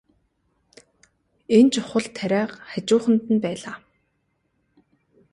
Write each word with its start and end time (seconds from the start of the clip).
Энэ 1.57 1.71
чухал 1.73 2.05
тариа 2.15 2.43
хажууханд 2.67 3.23
нь 3.33 3.41
байлаа. 3.43 3.77